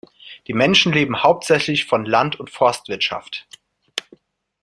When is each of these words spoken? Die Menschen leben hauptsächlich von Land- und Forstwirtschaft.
Die 0.47 0.53
Menschen 0.55 0.93
leben 0.93 1.21
hauptsächlich 1.21 1.85
von 1.85 2.05
Land- 2.05 2.39
und 2.39 2.49
Forstwirtschaft. 2.49 3.45